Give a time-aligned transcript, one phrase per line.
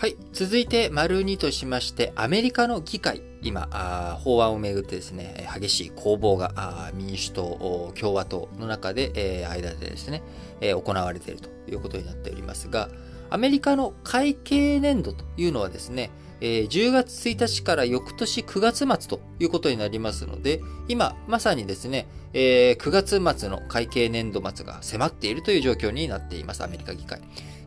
[0.00, 0.16] はい。
[0.32, 3.20] 続いて、丸2としまして、アメリカの議会。
[3.42, 3.68] 今、
[4.24, 10.22] 法案をめぐってですね、激しい攻防が民主党、共和党の中で、えー、間でですね、
[10.62, 12.88] えー、行われているということになっておりますが、
[13.28, 16.08] アメリカの会計年度というのはですね、
[16.40, 27.20] えー、10月1日から翌年9月末ということになりますので、今、まさにですね、えー、9月末の会計年度末が迫っているという状況になっています、アメリカ議会。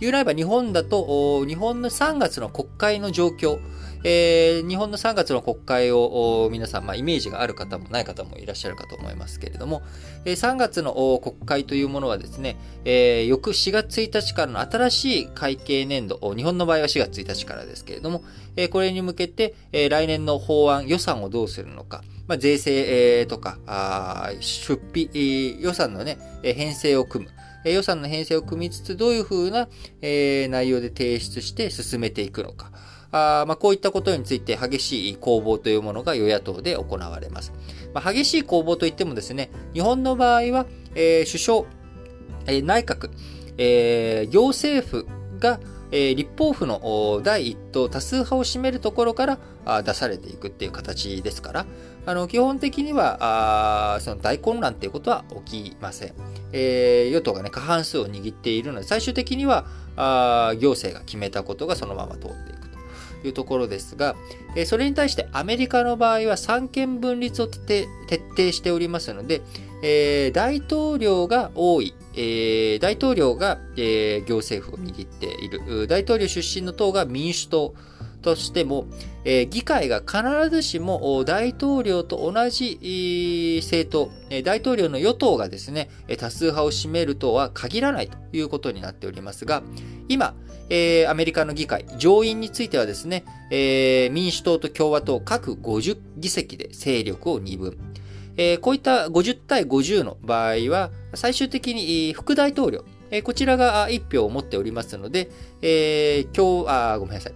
[0.00, 3.58] 言うなれば日本だと、日本の3月の国会の状況、
[4.04, 9.82] えー、日本の3月の国会を皆さん、まあ、イメージがある方もない方もいらっしゃるかと思いますけれども、
[10.24, 18.22] えー、3月の国会というものはですね、えー、翌4月1日からの新しい会計年度、日本の場合は4月1日からですけれども、
[18.56, 23.58] えー、これに向けて、えー、来年の法案、予算をどうするのか、まあ、税制、えー、とか、
[24.40, 27.37] 出費、予算のね、編成を組む。
[27.68, 29.68] え予算の編成を組みつつ、どういうふうな、
[30.00, 32.70] えー、内容で提出して進めていくのか。
[33.10, 37.52] あまあ、こういったことについて激しい攻防というものが与野党で行われます。
[37.94, 41.64] まあ、激しい攻防といってもですね、日本の場合は、えー、首相、
[42.46, 43.10] えー、内閣、
[43.56, 45.06] えー、行政府
[45.38, 45.58] が、
[45.90, 51.66] えー、立法府の第一党多数派を占めるところから出されていくっていう形ですから、
[52.06, 56.14] あの基本的にはあその大混乱っていうことは起きません。
[56.52, 59.66] えー、与党がね、過半数を握っているので、最終的には
[59.96, 62.68] あ行政が決めたことがそのまま通っていく
[63.22, 64.16] というところですが、
[64.56, 69.42] えー、それに対してアメリカの場合は三権分立を徹底しておりますので、
[69.82, 77.74] えー、大統領が多い、えー、大統領が、えー、行政府を握っている、大統領出身の党が民主党、
[78.22, 78.86] としても、
[79.24, 84.10] えー、議会が必ずしも大統領と同じ政党、
[84.42, 85.88] 大統領の与党がですね、
[86.18, 89.62] 多数派を占めるとは限らないということになっておりますが、
[90.08, 90.34] 今、
[90.70, 97.78] えー、アメリカの議会、上院についてはですね、えー、民主党と共和党各50議席で勢力を二分。
[98.38, 105.28] えー、こういった50対50の場合は、最終的に副大統領、えー、こちらが1票を持っておりますので、
[105.60, 107.34] えー、今日、あ、ごめんなさい。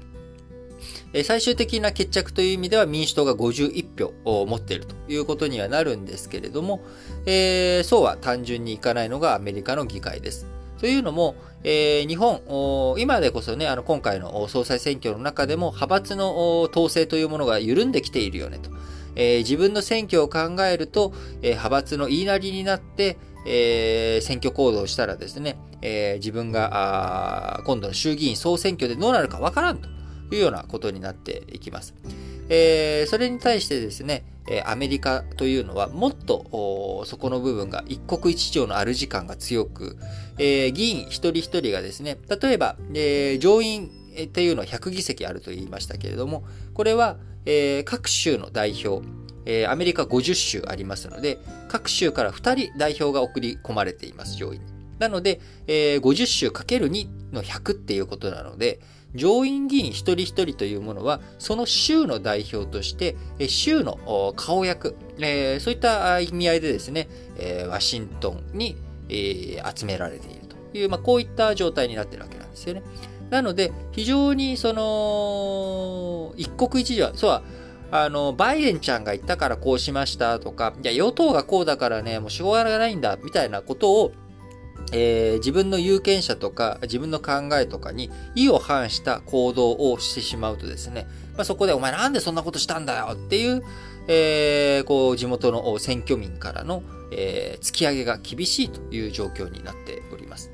[1.24, 6.80] 最終的な決着という意味では民主党が51票を持っているということにはなるんですけれども、
[7.26, 10.46] えー、そうは単純にいかないのがアメリカの議会です。
[10.82, 18.69] というのも、えー、日本、今でこそね、あの今回の総裁選挙の中でも派閥の統制というものが緩んできているよねと。
[19.15, 23.16] えー、自分の選挙を考えると、えー、派閥の言いなりになって、
[23.47, 29.88] えー、選挙行動をしたらですね、えー、自分が今度の衆議院総選挙でどうなるかわからんと。
[30.34, 31.94] いうようなことになっていきます。
[32.49, 34.25] えー、それに対してですね、
[34.64, 39.97] アメリカというのはもっとそこの部分が一国一城のある時間が強く、
[40.38, 43.91] えー、議員一人一人がですね、例えば、えー、上院
[44.25, 46.44] っていうのは100議席あると言いましたけれども、
[46.75, 49.06] これは、えー、各州の代表、
[49.44, 51.38] え、アメリカ50州ありますので、
[51.69, 54.60] 各州から2人代表が送り込まれています、上院。
[54.98, 58.81] なので、えー、50州 ×2 の100っていうことなので、
[59.14, 63.16] 上院議員一人一人というものは、その州の代表として、
[63.48, 64.96] 州の顔役、
[65.60, 67.08] そういった意味合いでですね、
[67.68, 68.76] ワシントンに、
[69.08, 72.82] 集められているという、まあ、こういった状態になっているわけなんですよね。
[73.28, 77.42] なので、非常にその、一国一城は、そうは、
[77.90, 84.12] あの、バイデンちゃんが言ったからこうしましたとか、いや、与党がこうだからね、もうしょうがないんだ、みたいなことを
[84.92, 93.62] えー、自分の有権者とか自分の考えとかに意を反した行動をしてしまうとですね、まあ、そこでお前なんでそんなことしたんだよっていう、
[94.06, 100.50] えー、こう地元の選挙民からの、えー、突き上げが厳しいという状況になっております。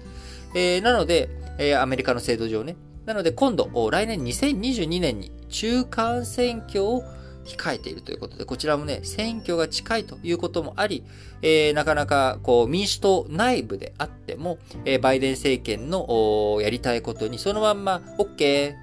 [0.55, 1.29] え、なので、
[1.59, 7.03] え、アメリカの制度上ね、なので今度、来年2022年に中間選挙を
[7.49, 11.05] 控えているということで、こちらもね、選挙が近いということもあり、
[11.43, 18.75] えー、なかなかこう民主党内部であっても、えー、バイデン政権のやりたいことにそのまんま OK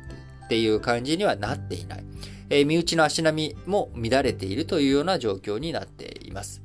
[0.45, 2.03] っていう感じにはなっていない。
[2.49, 6.61] えー、身内の足並みも乱れているというような状況になっています。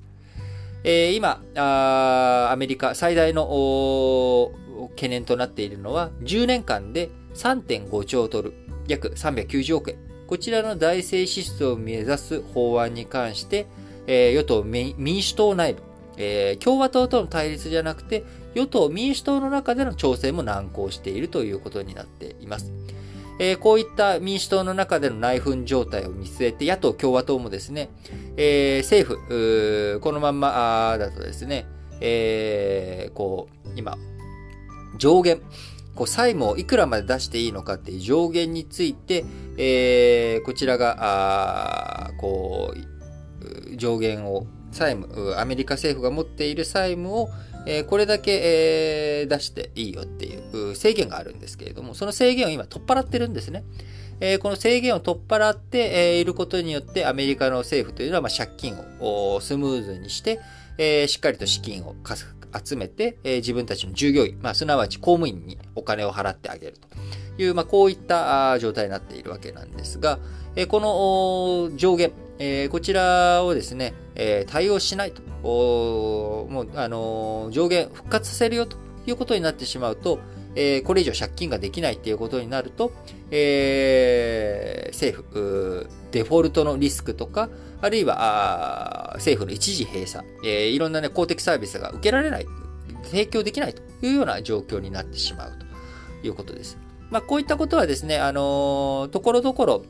[0.83, 4.51] えー、今アメリカ最大の
[4.91, 8.55] 懸念となっているのは、10年間で3.5兆ドル、
[8.89, 10.10] 約390億円。
[10.31, 13.67] こちらの財政支出を目指す法案に関して、
[14.07, 15.83] えー、与党民主党内部、
[16.19, 18.23] えー、共和党との対立じゃなくて、
[18.55, 22.71] 与党民主党の中での調整も難航しているということになっています。
[23.41, 27.91] えー、こういった民主党の中での内紛状態を見据えて、野党・共和党もですね、
[28.37, 31.67] えー、政府、このまんまだとですね、
[32.01, 33.99] えー、こう、今、
[34.97, 35.41] 上限、
[36.01, 39.27] こう債務をいくらまで出していいのかっていう上限について、
[39.59, 40.97] えー、こちらが、
[42.07, 47.29] あこう、上限を、債務、アメリカ政府が持っている債務を、
[47.67, 50.39] えー、これだけ、えー、出していいよってい
[50.71, 53.63] う制限があるんですけれども、その制限を今取っ払ってるんですね。
[54.21, 60.41] えー、この制限を取っ払って、え、いることによって、アメリカの政府というのは、まあ、借金をスムーズにして、
[60.79, 61.95] え、しっかりと資金を
[62.53, 66.89] 集めて、えー、自分たちの従業員、まあ、すなわち公務員にお金を払ってあげると。
[67.43, 70.19] いう、まあ、こういった状態になっているわけなんですが、
[70.57, 70.81] えー、こ
[71.71, 78.77] の上限、えー、こちらをですね、えー、対応しないと、もう、あのー、上限復活させるよと
[79.07, 80.19] いうことになってしまうと、
[80.55, 82.93] えー、これ以上借金ができないっていうことになると、
[83.31, 87.49] えー、政府、デフォルトのリスクとか、
[87.81, 92.47] あるいは、政府の一時閉鎖、えー、いろんなね、公的サービスが受けられない、
[93.05, 95.53] 提供できないというような状況になってしまう
[96.21, 96.77] ということです。
[97.11, 99.85] まあ、こういったことはですね、あのー、ところどころ、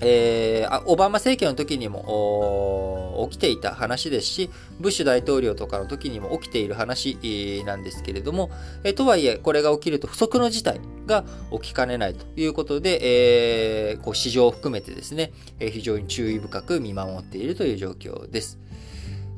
[0.00, 8.50] えー、オバマ政権の時にも起きていた話ですし、ブッシュ大統領とかの時にも起きている話なんですけれども、
[8.84, 18.58] えー、とはいえ、これが起きると不測の事態が起きかねないということで、えー、こう市場を含めてですね、え非常に注意深く見守っているという状況です。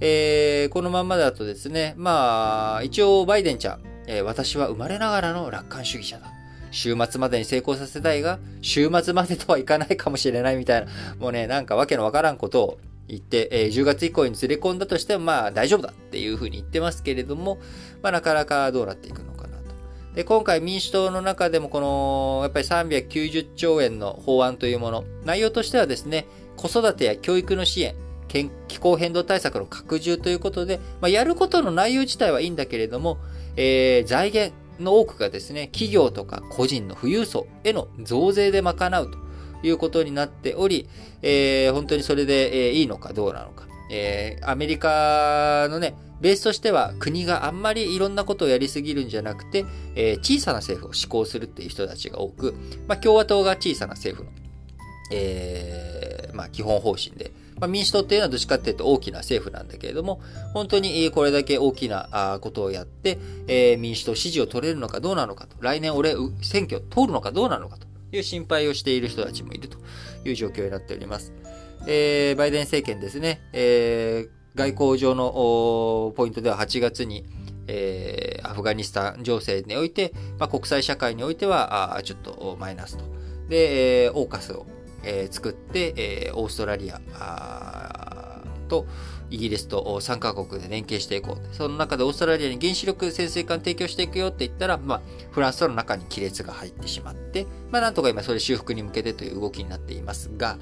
[0.01, 6.40] え、このまんまだとですね、まあ、一応バイデンちゃん、え私は生まれながらの楽観主義者だ。
[6.71, 12.79] 週末までに成功させたいが、週末までとはいかないかもしれないみたいな、もうね、なんかわけのわからんことを
[13.09, 17.59] 言って、えー、10月以降にずれ込んだとしても、まあ大丈夫だっていうふうに言ってますけれども、
[18.03, 19.75] まあなかなかどうなっていくのかなと。
[20.15, 26.27] で、今回民主党の中でもこの、やっぱり390兆円の法案というもの、内容としてはですね、
[26.57, 27.95] 子育てや教育の支援、
[28.69, 33.19] 気候変動対策の拡充ということで、まあ、やることの内容自体はいいんだけれども、
[33.57, 39.19] えー、財源、の多くがですね、企業とか個人の富裕層への増税で賄うと
[39.63, 40.89] いうことになっており、
[41.23, 43.67] えー、本当にそれで、えー、いいのかどうなのか。
[43.93, 49.65] えー、アメリカのね、ベースとしては国があんまりいろんなことをやりすぎるんじゃなくて、
[49.97, 52.55] えー、小さな政府を施行するっていう人たちが多く、
[52.87, 54.37] まあ、共和党が小さな政府の、
[55.13, 60.21] えー、まあ、基本方針で、まあ、民主党っていうのはどっちかっていうと大きな政府なんだけれども、
[60.55, 67.87] 本当にこれだけ大きなことをやって、えー、民主党支持を取れるのかどうなのかと、来年俺選挙通るのかどうなのかと
[68.17, 69.79] いう心配をしている人たちもいると
[70.25, 71.33] いう状況になっております。
[71.87, 77.25] えー、バイデン政権ですね、えー、外交上のポイントでは8月に、
[77.67, 83.05] えー、アフガニスタン情勢において、まあ、国際社会においてはあちょっとマイナスと。
[83.49, 84.67] で、えー、オーカスを
[85.05, 87.01] えー、作って、えー、オーストラリア
[88.69, 88.87] と
[89.31, 91.55] イギリスと3カ国で連携していこう。
[91.55, 95.01] その中でオーストラリアに原子力潜水艦提供していくよって言ったら、まあ、
[95.31, 100.59] フランスとの中に亀裂が入ってしまって、まあ、なんとか今それ修復に向けてという動きになっていますが、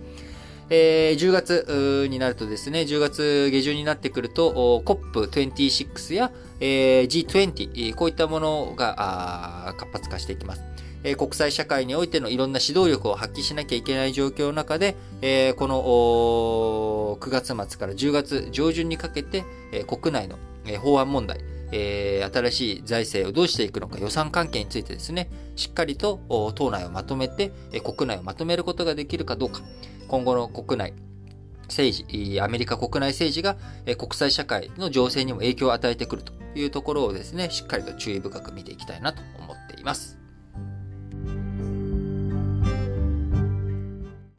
[0.71, 6.31] えー、10月になるとですね、10月下旬になってくると、COP26 や、
[6.61, 10.63] えー、G20、こういったものが活発化していきます。
[11.05, 21.41] え国際社会においてのいろんな指導力を発揮しなきゃいけない状況の中で、えこの9月末から10月上旬にかけて、え国内の、え法案問題、
[21.73, 29.63] え、新しい財政をどうしていくのか予算関係についてですね、しっかりと党内をまとめて、え国内をまとめることができるかどうか、
[30.09, 30.95] 今後の国内、
[31.69, 33.57] 政治、アメリカ国内政治が
[33.97, 40.18] 国際社会の情勢にも影響を与えてくるというところをですね、しっかりと注意深く見ていきたいなと思っています。